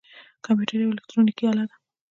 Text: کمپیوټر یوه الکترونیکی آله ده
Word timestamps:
کمپیوټر 0.45 0.77
یوه 0.81 0.93
الکترونیکی 0.93 1.43
آله 1.51 1.63
ده 1.69 1.75